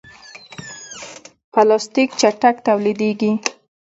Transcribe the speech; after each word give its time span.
پلاستيک 1.53 2.09
چټک 2.19 2.55
تولیدېږي. 2.65 3.31